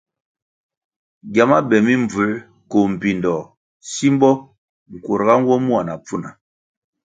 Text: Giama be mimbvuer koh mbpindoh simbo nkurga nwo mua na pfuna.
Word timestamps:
Giama 1.33 1.57
be 1.69 1.77
mimbvuer 1.85 2.33
koh 2.71 2.87
mbpindoh 2.91 3.43
simbo 3.91 4.29
nkurga 4.93 5.33
nwo 5.41 5.55
mua 5.65 5.81
na 5.87 5.93
pfuna. 6.03 6.29